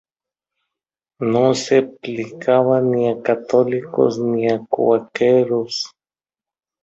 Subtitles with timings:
[1.33, 5.91] No se aplicaba ni a católicos ni a cuáqueros.